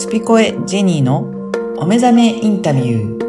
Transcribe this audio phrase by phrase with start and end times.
[0.00, 1.28] スピコエジェニーの
[1.76, 3.20] お目覚めインタビュー。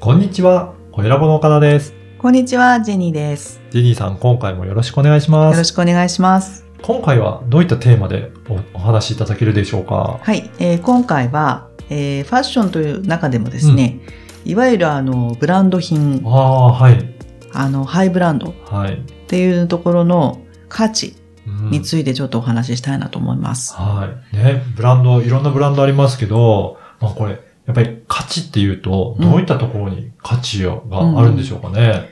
[0.00, 1.92] こんにちは、小ラボの岡田です。
[2.16, 3.60] こんにちは、ジェニーです。
[3.68, 5.64] ジェニーさん、今回もよろしくお願いしまよろす。
[5.64, 6.64] しくお願いします。
[6.80, 10.18] 今回はどういったテーマでおお話しいただけるでしょうか？
[10.22, 14.00] はい、えー今回は、えーファッションという中でもですね、
[14.46, 17.14] いわゆるあのブランド品あ、あ、はい。
[17.52, 19.02] あのハイブランドっはい。
[19.26, 20.40] ていうところの
[20.70, 21.21] 価値うん
[21.70, 23.74] についてちょっとお話ししたいなと思います。
[23.74, 24.36] はい。
[24.36, 32.10] ね、ブランド、いろんなブランドありますけど、まあこれ、やっぱり価値っていうと、どういったところに価値があるんでしょうかね。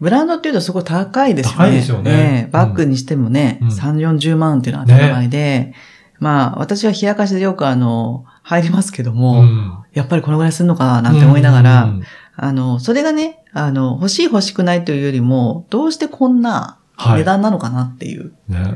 [0.00, 1.56] ブランドっていうとすごい高いですよね。
[1.56, 5.74] 高いですよねバッグにしてもね、うん3、40万っていうのは当たり前で、
[6.18, 9.84] まあ私は冷やかしでよくあの、入りますけども、ん。
[9.92, 12.02] やっぱりこのぐらいするのかななんて思いながら、うん
[12.38, 16.85] あの、それがね、あの、欲しい欲しくないというよりも、どうしてこんなはい。
[16.98, 18.32] 値段なのかなっていう。
[18.48, 18.74] ね。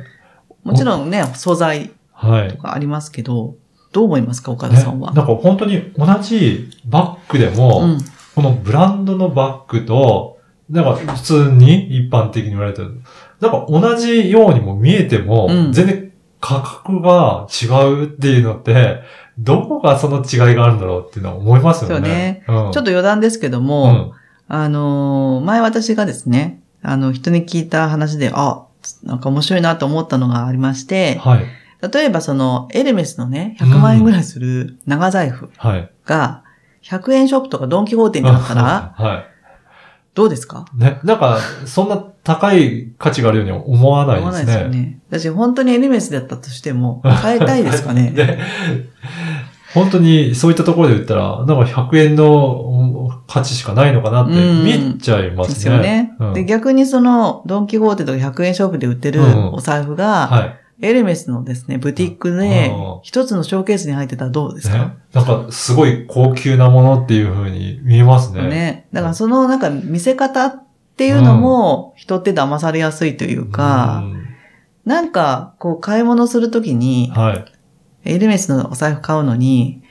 [0.62, 2.58] もちろんね、素材はいと。
[2.58, 3.56] かありますけど、
[3.92, 5.10] どう思いますか、岡田さんは？
[5.10, 7.98] ね、なんか本当に同じバッグでも、うん。
[8.34, 13.00] このブランドのバッグと、なんか普通に一般的に言われてる。
[13.40, 19.02] なんか同じようにも見えても、うん全然価格が違うっていうのって、
[19.38, 22.44] どこがその違いがあるんだろうっていうのは思いますよね。
[22.46, 24.12] そうねうん、ちょっと余談ですけどうも、ん、
[24.48, 28.62] あのー前私がですね、あの、人に聞いた話で、あ、
[29.02, 31.44] なんか面白いなと思ったのがありまして、はい。
[31.92, 35.90] 例えばその、エルメスのね、100万円ぐらいする長財布はい。
[36.06, 36.42] が、
[36.82, 39.24] 100円ショップとかドンキホーテにあったら、は
[40.14, 40.66] どうですか？
[40.76, 40.78] い。
[40.78, 40.98] ね。
[41.04, 44.64] なんか、そんな高い価値があるように思わない思わないですね。
[44.64, 44.98] ですよね。
[45.10, 48.10] 私本当にエルメスだったとしても、買いたいですかね？
[48.10, 48.38] で
[49.72, 52.24] 本当にそういったところで言ったら、なんか100円の
[53.30, 55.54] 価値しかないのかなってうん見えちゃいますね。
[55.54, 56.12] ですよね。
[56.18, 60.56] うんで、逆にその、ドンキホーテとか100円ショップで売ってるうんお財布が、はい。
[60.82, 64.78] エルメスのですね、ブティックでうん、一つのショーケースに入ってたらどうですか？
[64.78, 64.94] ね。
[65.12, 68.48] なんか、すごい高級なものっていう風に見えますね。
[68.48, 68.86] ね。
[68.92, 70.64] だからそのなんか見せ方っ
[70.96, 74.26] ていうのも、人って騙されやすいというか、うん
[74.86, 77.44] なんか、こう買い物するときに、はい。
[78.06, 79.82] エルメスのお財布買うのに、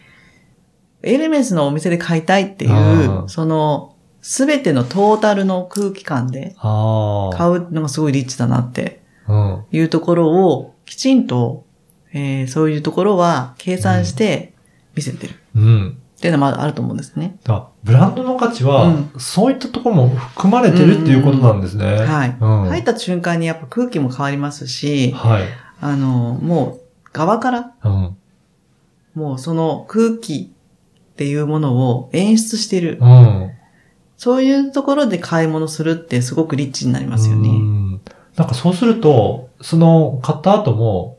[1.04, 6.56] エルメスのお店で買いたいっていうう、んその、すべてのトータルの空気感で。
[6.62, 9.64] 買うのがすごいリッチだなってうん。
[9.72, 11.66] いうところを、きちんと、
[12.12, 14.54] えーそういうところは計算して
[14.96, 15.98] 見せてるうん。
[16.18, 17.38] っていうのもあると思うんですね。
[17.44, 21.86] だブランドの価値は、うんそういったところも含まれてるっていうことなんですね。
[21.86, 22.38] はい。
[22.40, 22.66] うん。
[22.70, 25.44] 入った瞬間にやっぱ空気も変わりますし、はい。
[25.80, 28.18] あの、もう側から、うん。
[29.16, 30.52] もうその空気
[31.20, 32.98] っていうものを演出している。
[33.02, 33.52] うん。
[34.16, 37.50] そういうところで買い物するってすごくリッチになりますようね。
[37.50, 37.92] ん
[38.38, 41.18] なんかそうすると、その買った後も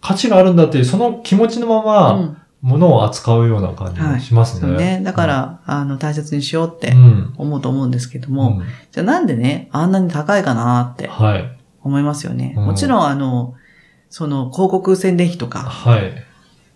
[0.00, 2.38] 価値があるんだっていうその気持ちのまうまん。
[2.62, 4.60] 物を扱うような感じがしますね。
[4.62, 5.02] そうね。
[5.04, 8.62] だから、あの、大切にしようってうん、思うと思うんですけどうんも、
[8.92, 11.58] じゃあなんでね、あんなに高いかなってはい。
[11.82, 12.54] 思いますよね。
[12.56, 13.52] うんもちろん、あの、
[14.08, 16.14] その広告宣伝費とかはい。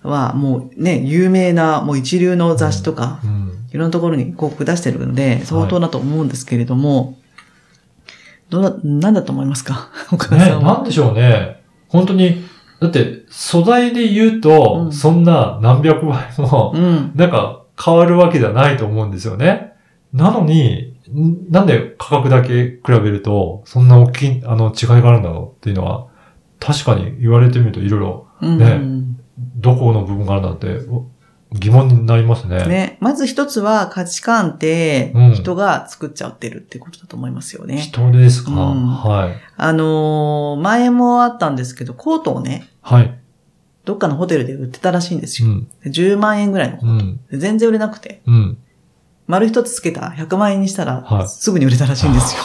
[0.03, 3.49] はもうね、有名なもう一流の雑誌とか、うん。
[3.71, 7.19] いろんなところに広告出してるので、相当だと思うんですけれども、
[8.51, 9.91] どうだ、なんだと思いますか？
[10.11, 10.75] 岡田ね、さんは。
[10.75, 11.61] なんでしょうね。
[11.89, 12.45] 本当に、
[12.81, 17.13] だって素材で言うと、うんそんな何百倍も、うん。
[17.15, 19.73] なんか変わるわけじゃないと思うんですよね。
[20.15, 26.07] なのに、んなんで価格だけ比べると、そんな大きい、あの、違いがあるんだろうっていうのは、
[26.61, 28.81] 確かに言われてみるといろいろ、うんね
[29.57, 31.07] どこの部分があるんだって、お
[31.53, 32.67] 疑問になりますね。
[32.67, 32.99] ね。
[33.01, 37.79] まず一つは価値観ってうん人が作っちゃってるってことだと思いますよね。
[37.79, 39.37] 人ですか、うんはい。
[39.57, 43.19] あのー前もあったんですけど、コートをね、はい。
[43.85, 45.49] どっかのホテルで売ってたらしいんですよ。
[45.49, 45.69] うん。
[45.83, 47.05] で10万円ぐらいのコート。
[47.05, 47.21] うん。
[47.31, 48.59] で全然売れなくて、うん。
[49.27, 52.43] 丸一つつけた100万円にしたら、はいすぐに売れたらしいんですよ。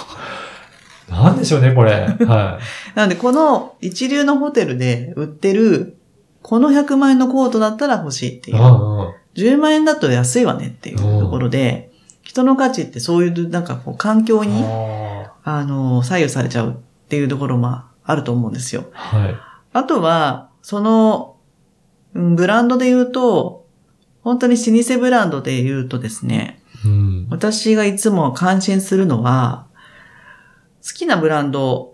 [1.10, 1.92] なんでしょうね、これ。
[2.26, 2.60] は
[2.96, 5.98] なので、この一流のホテルで売ってる、
[6.44, 8.54] この100万円のコートだったら欲しいってい。
[8.54, 8.62] いう。
[8.62, 11.92] うんうん10万円だと安いわねっていうところで、
[12.22, 16.74] 人の価値ってそういうなんかこう環境に、ああの、左右されちゃうっ
[17.08, 18.86] ていうところもあると思うんですよ。
[18.94, 19.36] ーはい。
[19.74, 21.38] あとは、その、
[22.14, 23.66] うんブランドで言うと、
[24.22, 27.28] 本当に老舗ブランドで言うとですね、うん。
[27.30, 29.66] 私がいつも感心するのは、
[30.86, 31.93] 好きなブランド、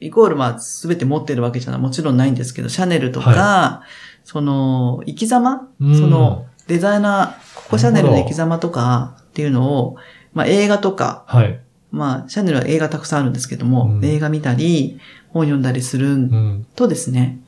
[0.00, 3.82] イコールまあ全て持ってるわけじゃない、もちろんないんですけど、シャネルとか、
[4.24, 9.96] その、生き様、うんその、デザイナー、ココシャネルの生き様とかっていうのを、
[10.34, 11.60] まあ映画とか、はい。
[11.92, 15.00] まあ、シャネルは映画たくさんあるんですけども、うん映画見たり、
[15.30, 16.66] 本読んだりするうん。
[16.74, 17.38] とですね、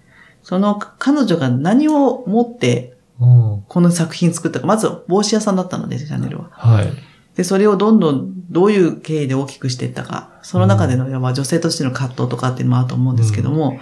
[0.42, 3.64] その彼女が何を持ってうん。
[3.68, 6.50] この作品作ったか、まず帽子屋さんだったので、シャネルは。
[6.52, 6.92] はい。
[7.38, 13.78] で、それをどんどんどういう経緯で大きくしていったか、その中での、まあ女性としての葛藤とかっていうのもあると思うんですけども、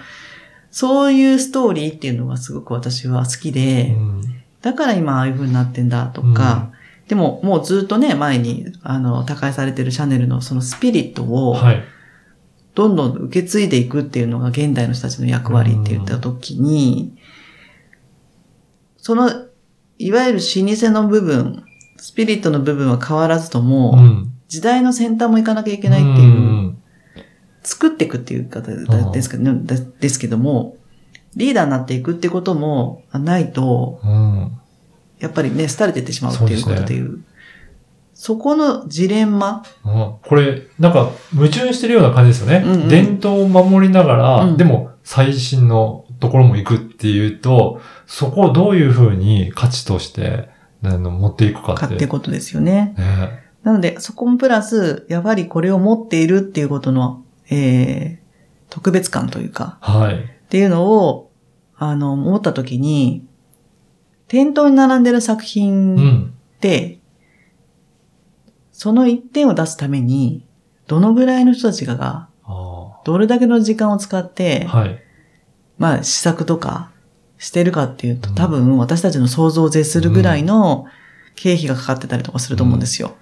[0.71, 4.21] そういうストーリーっていうのがすごく私は好きうで、ん。
[4.61, 6.71] だから今ああいう風になってんだとか、
[7.09, 11.83] でももうずっとね、前に、あの、他界されてるシャネルのそのスピリットを、はい。
[12.75, 17.17] どんどん受け継いでいくっていうのが現代の人たちの役割って言った時に、
[18.99, 19.31] その、
[19.97, 21.65] いわゆる老舗の部分、
[21.99, 24.33] スピリットの部分は変わらずとも、うん。
[24.49, 26.79] 時代の先端も行かなきゃいけないっていう、ん
[27.63, 28.71] 作っていくっていう方
[29.11, 30.77] ですけど、ね、でですけども、
[31.35, 34.53] リーダーになっていくってこともないと、うん。
[35.19, 37.25] やっぱりね、廃れていってしまうっていうことでいう。
[38.15, 42.65] そこのジレンマ、うんこれ、なんか、矛盾してるような感じですよね。
[42.65, 50.49] うんうん伝統を守りながら、うんでも、最新のところも行くっていうと、そこをどういうふうに価値として、
[50.87, 51.87] あの持っていくかって。
[51.87, 52.95] かってことですよね。
[52.97, 60.15] ねなので、そこもプラス、やはりこれを持っているっていうことの、えー、特別感というか、はい。
[60.15, 61.33] っていうのを、
[61.77, 63.27] あの、思ったときに、
[64.29, 66.35] 店頭に並んでる作う品ん。
[66.57, 67.01] って、
[68.71, 70.47] その一点を出すために、
[70.87, 72.29] どのぐらいの人たちが
[73.05, 75.03] どれだけの時間を使って、あはい。
[75.79, 76.91] まあ、試作とか
[77.47, 78.35] してるかっていうと、うん。
[78.35, 80.87] 多分私たちの想像を絶するぐらいの
[81.37, 83.15] 経費がかかってたりとかすると思うんですよ。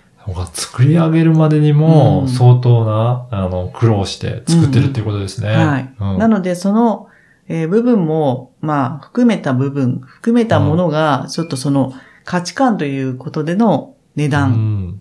[0.55, 2.29] 作り上げるまでにもうん。
[2.29, 5.51] 相当な、あの、苦労して作ってるっていうことですね。
[5.51, 5.95] はい。
[6.01, 6.19] うん。
[6.19, 7.09] なので、その、
[7.49, 11.93] えー部分も、まあ、含めた部分、含めたものが、ちょっとその
[12.25, 15.01] 価値観ということでの値う段ん。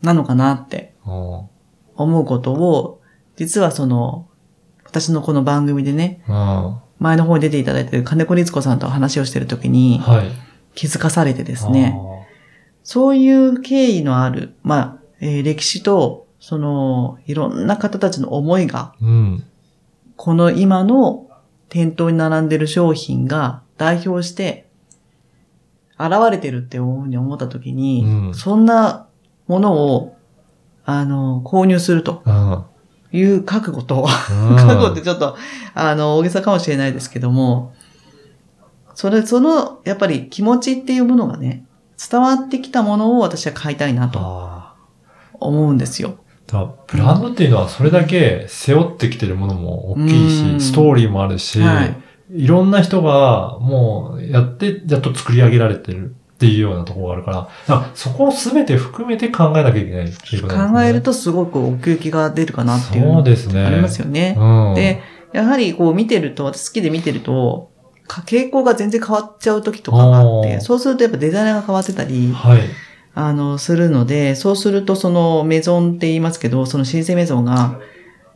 [0.00, 1.12] なのかなってうん。
[1.94, 3.02] 思うことを、
[3.36, 4.28] 実はその、
[4.86, 10.30] 私のこの番組でね、うん前の方に出ていただいている金子律子さんと話をしているときにはい。
[10.74, 11.94] 気づかされてですね、
[12.82, 18.94] そういう経緯のある、まあ、えー歴史と、その、いろんな方たちの思いが。
[19.02, 19.44] うん。
[20.16, 21.28] この今の
[21.68, 24.68] 店頭に並んでる商品が代表して、
[25.98, 29.06] 現れてるっていうふうに思ったときに、うんそんな
[29.46, 30.16] ものを、
[30.84, 32.64] あの、購入するとうん。
[33.12, 35.36] いう覚悟と、うん覚悟ってちょっと、
[35.74, 37.74] あの、大げさかもしれないですけども、
[38.94, 41.64] それ、その、やっぱり気持ちっていうものがね、
[42.10, 44.74] 伝わってきたものを私は買いたいなとあ
[45.32, 46.16] 思うんですよ。
[46.86, 51.96] ブランドっていうのはそれだけ背負ってきてるものも大きうんいし、ストーリーもあるし、はい。
[52.34, 57.50] いろんな人がもうやって、やっと作り上げられてるっていうようなところがあるから、だか
[57.86, 60.82] らそこを全て含めて考えなきゃいけないっていうことなんですね。
[60.82, 63.64] 考えるとすごく奥行きが出るかなっていうそうですね。
[63.64, 64.34] ありますよね。
[64.36, 64.74] うん。
[64.74, 65.00] で、
[65.32, 67.70] やはりこう見てると、私好きで見てると、
[68.08, 72.60] か傾向が全然変わっちゃう時とかがあって、そうするとやっぱデザイナーが変わってたり、はい。
[73.14, 77.78] あの、するので、そうするとそのメゾンって言いますけど、その新生メゾンが、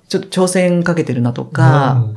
[0.09, 2.15] ちょっと挑戦かけてるなとか、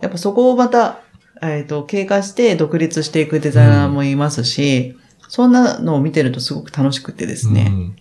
[0.00, 1.00] やっぱそこをまた、
[1.42, 4.97] えっ、と、経過して独立していくデザイナーもいますし、
[5.28, 7.96] そんなのを見てるとすごく楽しくてですね、うん。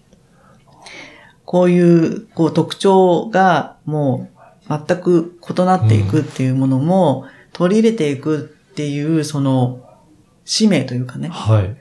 [1.46, 4.30] こういう、こう特徴がも
[4.70, 8.38] う全く異なっていくっていうものも取り入れていく
[8.72, 9.82] っていう、その
[10.46, 11.78] 使命というかね、はい。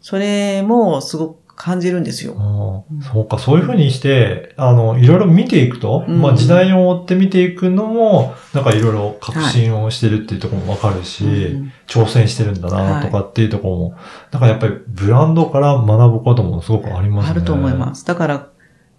[0.00, 2.86] それもすごく感じるんですよ。
[3.12, 11.28] そうか、そういうふうにして、あの、いろいろ見ていくと、うんまあ時代を追って見ていくのも、なんかいろいろ革新をしてるっていうところもわかるし、う
[11.64, 13.94] ん挑戦してるんだなとかっていうところも、
[14.30, 17.30] なんかやっぱりブランドから学ぶこともすごくありますね。
[17.32, 18.06] あると思います。
[18.06, 18.48] だから、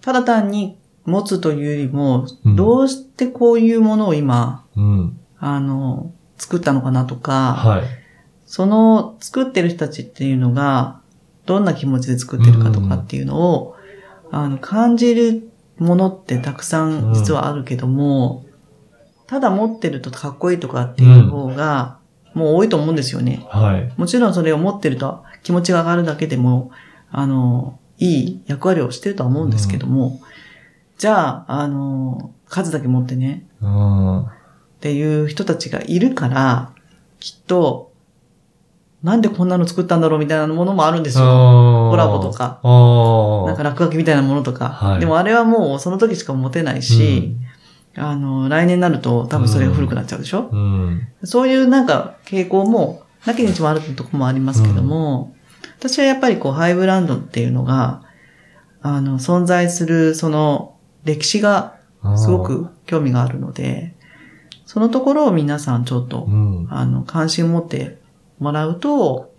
[0.01, 5.19] ただ単に持つというよりも、うんどうしてこういうものを今、うん。
[5.39, 7.83] あの、作ったのかなとか、はい。
[8.45, 11.01] その作ってる人たちっていうのが、
[11.45, 13.75] どんな気持ちで作ってるかとかっていうのを、
[14.31, 18.45] あの、感じるものってたくさん実はあるけども、
[19.27, 21.97] ただ持ってるとかっこいいとかっていう方が、
[22.33, 23.45] もう多いと思うんですよね。
[23.50, 23.93] はい。
[23.97, 26.71] もちろんそれを持ってると気持ちが上がるだけでも、
[27.12, 30.19] あの、いい役割をしてるとは思うんですけども、
[30.97, 34.21] じゃあ、あの、数だけ持ってね、うん。
[34.21, 34.25] っ
[34.79, 36.71] ていう人たちがいるから、
[37.19, 37.92] きっと、
[39.03, 41.25] なんでこんなの作ったんだろうみたいなものもあるんですよ。
[41.25, 42.62] ココラボとか。
[43.45, 44.69] なんか落書きみたいなものとか。
[44.69, 47.36] はいでもあれはもうその時しか持てないし、
[47.98, 50.60] あの、来年になると多分それが古くなっちゃうでしょ、うん。
[50.62, 51.27] うん。
[51.27, 55.36] そういうなんか傾向も、なきにしもあるところもありますけども、
[55.79, 58.03] 私はやっぱりこうハイブランドっていうのが、
[58.81, 61.75] あの、存在するその歴史が
[62.15, 63.95] すごく興味があるので、
[64.65, 66.67] そのところを皆さんちょっとう、ん。
[66.69, 67.98] あの、関心を持って
[68.43, 69.33] もらうと、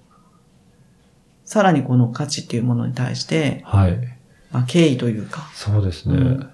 [1.44, 3.98] さらにこの価値っていうものに対して、はい。
[4.50, 6.16] まあ、敬意というか、そうですね。
[6.16, 6.50] うん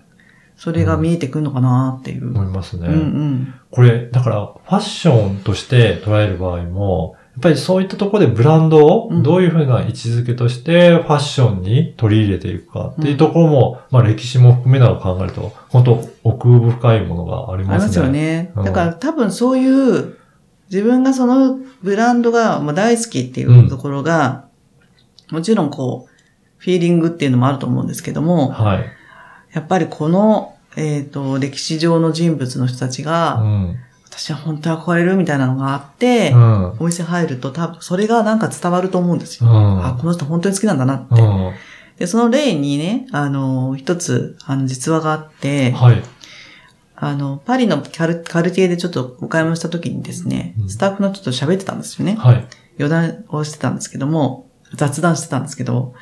[0.56, 2.28] それが見えてくるのかなっていう。
[2.28, 2.86] 思いますね。
[2.86, 3.54] うんうん。
[3.70, 17.86] これ、だから、ファッションとして捉える場合も、やっぱりそういったところでブランドをうんどういうふうな位置づけとしてファッションに取り入れていくかっていうところも、まあ歴史も含めながら考えると、本当奥深いものがありありますね。
[17.86, 18.52] ますよね。
[18.54, 20.18] うんだから多分そういう、
[20.70, 24.48] 自分がそのブランドがまあ大好きっていうところが、
[25.30, 26.10] もちろんこう、
[26.58, 28.84] フィーリングっていうのもあると思うんですけども、はい。
[29.52, 33.76] やっぱりこの、えっ、と、歴史上の人物の人たちうが、ん。
[34.04, 36.76] 私は本当に憧れるみたいなのがあって、うん。
[36.78, 39.50] お店入ると多分それがなんか伝わると思うんですよ。
[39.50, 39.86] うん。
[39.86, 41.20] あ、この人本当に好きなんだなって。
[41.20, 41.52] うん。
[41.98, 46.02] で、その例にね、あの、一つ、あの、実話があって、はい。
[47.02, 52.16] あの、パリのカルカルティエでちょっとお買い物した時にですねう、んスタッフの人と喋ってたんですよね。
[52.16, 52.46] はい。
[52.78, 55.94] 余談をしてたんですけども、雑談してたんですけど、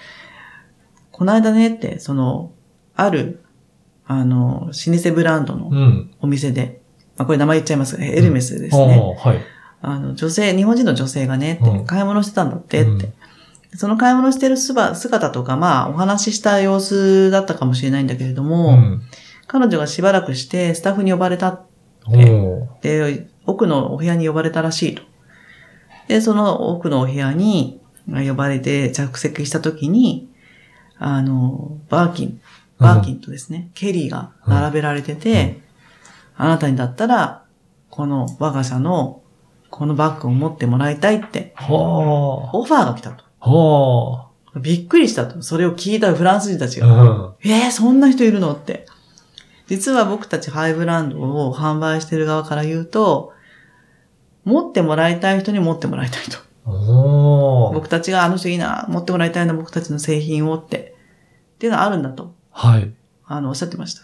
[1.13, 2.53] この間ねって、その、
[2.97, 3.45] ある、
[4.07, 6.11] あの、老舗ブランドのうん。
[6.21, 6.81] お店で、
[7.17, 7.97] まあ、これ名前言っちゃいます。
[8.01, 9.01] エルメスですあね。
[9.25, 9.41] あはい。
[9.83, 12.91] あの、女性、日本人の女性がね、ってうん買い物してたんだってって。
[12.91, 13.13] うん
[13.77, 19.03] その買い物してる姿姿とか、まあ、お話しした様子だったかもしれないんだけれども、うん。
[19.49, 21.63] 彼女がしばらくしてスタッフに呼ばれた
[22.07, 25.03] おーで、奥のお部屋に呼ばれたらしいと。
[26.07, 30.31] で、その奥のお部屋にまあ呼ばれて着席した時に、
[30.99, 32.41] あの、バーキン、
[32.79, 35.61] バーキンとですね、ケリーが並べられてて、
[36.37, 37.45] あなたにだったら、
[37.91, 39.23] この我が社の
[39.71, 43.25] このバッグを持ってもらいたいって、はオファーが来たと。
[44.61, 45.43] びっくりしたと。
[45.43, 46.87] それを聞いたフランス人たちあ。
[46.87, 47.03] が。
[47.03, 47.35] うん。
[47.45, 48.87] えー、そんな人いるのって。
[49.69, 53.33] 実は僕たちハイブランドを販売してる側から言うと、
[54.45, 56.39] 持ってもらいたい人に持ってもらいたいと。
[57.75, 60.95] 僕たちがあの人いいな、持ってもらいたいな、僕たちの製品をって。
[61.57, 62.93] っていうのはあるんだと、はい。
[63.27, 64.03] あの、おっしゃってました。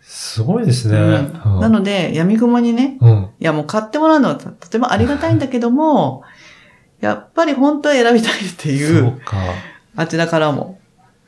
[0.00, 0.98] すごいですね。
[0.98, 3.30] うんなので、闇雲にね、うん。
[3.38, 6.22] いやもう買ってもらうのはととてもありがたいんだけども、
[7.00, 9.36] やっぱり本当は選びたいっていそうう、か。
[9.96, 10.78] あちらからも。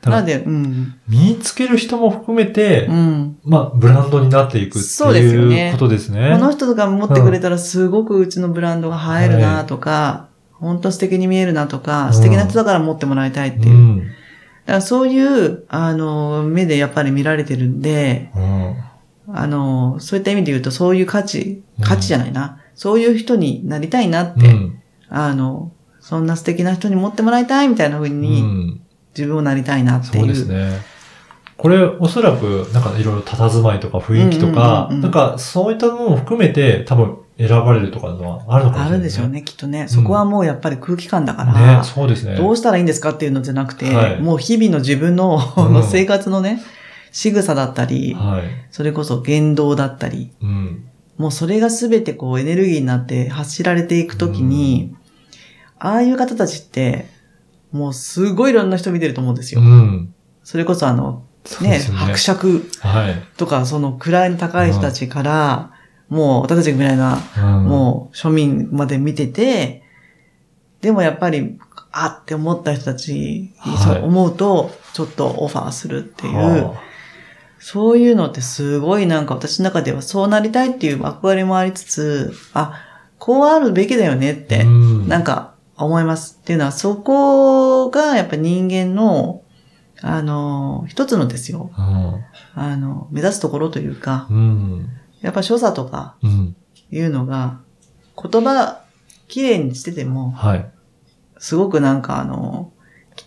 [0.09, 0.95] なので、うん。
[1.07, 3.37] 身につける人も含めて、うん。
[3.43, 6.31] まあ、ブランドになっていくってそうねうことですね。
[6.31, 13.75] この人とか持ってくれたらすごくうちのブランドが映えるなとか、本当素敵に見えるなとか、うん素敵な人だから持ってもらいたいっていう。
[13.75, 13.97] うん。
[13.99, 14.11] だか
[14.73, 18.75] らそういう、あの、目でやっぱり見られてるんで、うん。
[19.33, 22.59] あの、そういった意味で言うとそういう価値、うん価値じゃないな。
[22.73, 24.81] そういう人になりたいなって、うん。
[25.09, 28.81] あの、そんな素敵な人に持ってもらいたいみたいな風うに、ん。
[29.17, 30.27] 自分をなりたいなってそいうう。
[30.27, 30.97] ですね。
[31.57, 39.29] これ、おそらく、なんかいろいろ佇まいとか雰囲気とか、うんうんうんうんなんかそういったものも含めて多分選ばれるとかのはあるのかもしれない、あるでしょう。
[39.29, 39.87] ね、きっとね。
[39.87, 42.35] そこはもうやっぱり空気感だから、ね、そうですね。
[42.35, 46.61] どうしたらいいんですかっていうのじゃなくて、はいもう日々の自分の,、うんの 生活のね、
[47.11, 48.41] 仕草だったり、はい。
[48.69, 50.83] それこそ言動だったり、うん。
[51.17, 54.95] もうそれがすべてこうエネルギーになって走られていくときに、
[55.79, 57.07] ああいう方たちって、
[57.77, 59.61] もうすごいいろんな人見てると思うんですよ。
[59.61, 60.13] うん。
[60.43, 61.23] それこそあの、
[61.61, 61.79] ねね。
[61.79, 63.23] 伯爵はい。
[63.37, 65.71] とか、その位の高い人たちから、
[66.09, 69.83] もう私たちみたいな、うん、もう庶民まで見てて、
[70.81, 71.57] でもやっぱり、
[71.91, 76.75] あって思った人たち、はいそう思うと、ちょっとオファーするっていう、は
[77.59, 82.83] そういうのってすごいなんか私の中ではそうなりたいっていう憧れもありつつ、あ、
[83.17, 85.55] こうあるべきだよねっあて、うんなんか
[85.85, 86.39] 思います。
[86.41, 89.43] っていうのは、そこがやっぱ人間の、
[90.01, 91.71] あの、一つのですよ。
[92.55, 94.89] あの、目指すところというかう、ん。
[95.21, 96.55] やっぱ所作とかうん。
[96.91, 97.59] いうのが、
[98.21, 98.81] 言葉、
[99.27, 100.69] 綺麗にしてても、はい。
[101.37, 102.71] すごくなんかあの、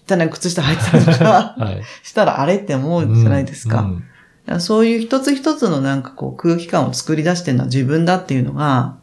[0.09, 1.83] 汚い靴下履いてたりとかはい。
[2.03, 3.83] したらあれって思うんじゃないですか。
[3.83, 4.05] うん
[4.47, 8.97] だからそういう一つ一つのなんかこう空気感を作り出してるのは自分だっていうのが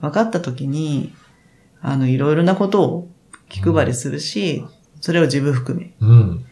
[0.00, 1.14] 分かった時に、
[1.82, 3.08] あの、いろいろなことを
[3.48, 4.64] 気配りするし、
[5.00, 5.92] それを自分含め。
[6.00, 6.46] うん。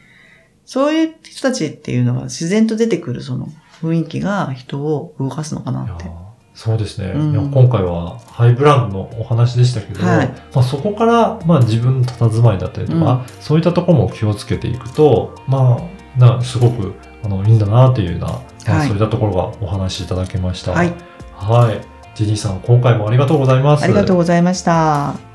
[0.66, 3.48] そういう人たちっていうのは自然と出てくるその
[3.82, 6.12] 雰囲気が人を動かすのかないってや。
[6.54, 16.94] そうですね、うんいや今回はハイブランドのお話でしたけど、はいまあ、そこから、まあ、自分の佇まいだったりとか、そういったところも気をつけていくと、まあ、なすごく
[17.24, 18.34] あのいいんだなというような、ま
[18.66, 20.72] あはいそういったところがお話しいただきました。
[20.72, 20.92] はい。
[21.34, 21.80] はい。
[22.14, 23.84] ジェニーさん、今回もありがとうございます。
[23.84, 25.29] ありがとうございました。